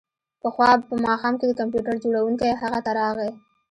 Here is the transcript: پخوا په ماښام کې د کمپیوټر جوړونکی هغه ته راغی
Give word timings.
پخوا 0.41 0.69
په 0.87 0.93
ماښام 1.05 1.33
کې 1.39 1.45
د 1.47 1.51
کمپیوټر 1.59 1.95
جوړونکی 2.03 2.49
هغه 2.61 2.79
ته 2.85 2.91
راغی 2.99 3.31